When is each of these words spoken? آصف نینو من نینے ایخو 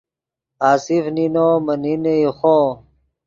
آصف 0.71 1.03
نینو 1.15 1.47
من 1.65 1.79
نینے 1.83 2.13
ایخو 2.21 2.57